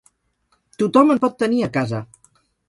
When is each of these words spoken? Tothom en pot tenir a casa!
Tothom 0.83 1.13
en 1.17 1.21
pot 1.27 1.37
tenir 1.45 1.61
a 1.67 1.69
casa! 1.77 2.01